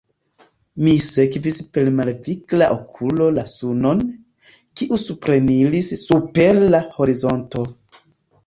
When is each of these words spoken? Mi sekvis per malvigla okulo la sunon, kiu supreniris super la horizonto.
Mi 0.85 0.93
sekvis 1.07 1.59
per 1.77 1.91
malvigla 1.97 2.69
okulo 2.77 3.27
la 3.35 3.43
sunon, 3.53 4.01
kiu 4.81 4.99
supreniris 5.05 5.93
super 6.07 6.65
la 6.75 6.83
horizonto. 6.97 7.69